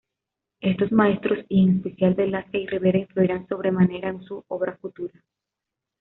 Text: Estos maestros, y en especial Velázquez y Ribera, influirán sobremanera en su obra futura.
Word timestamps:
Estos 0.61 0.91
maestros, 0.91 1.45
y 1.47 1.61
en 1.61 1.75
especial 1.77 2.15
Velázquez 2.15 2.61
y 2.63 2.65
Ribera, 2.65 2.97
influirán 2.97 3.47
sobremanera 3.47 4.09
en 4.09 4.23
su 4.23 4.43
obra 4.47 4.75
futura. 4.77 5.21